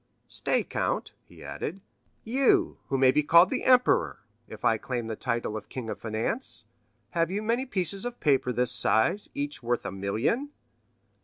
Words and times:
Stay, 0.27 0.63
count," 0.63 1.11
he 1.27 1.43
added, 1.43 1.79
"you, 2.23 2.79
who 2.87 2.97
may 2.97 3.11
be 3.11 3.21
called 3.21 3.51
the 3.51 3.63
emperor, 3.63 4.21
if 4.47 4.65
I 4.65 4.79
claim 4.79 5.05
the 5.05 5.15
title 5.15 5.55
of 5.55 5.69
king 5.69 5.91
of 5.91 5.99
finance, 5.99 6.63
have 7.11 7.29
you 7.29 7.43
many 7.43 7.67
pieces 7.67 8.03
of 8.03 8.19
paper 8.19 8.49
of 8.49 8.55
this 8.55 8.71
size, 8.71 9.29
each 9.35 9.61
worth 9.61 9.85
a 9.85 9.91
million?" 9.91 10.49